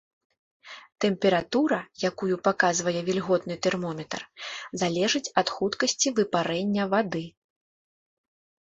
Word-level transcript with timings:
Тэмпература, 1.03 1.79
якую 2.09 2.35
паказвае 2.47 2.99
вільготны 3.11 3.55
тэрмометр, 3.67 4.21
залежыць 4.85 5.25
ад 5.45 5.55
хуткасці 5.61 6.07
выпарэння 6.23 6.83
вады. 6.99 7.25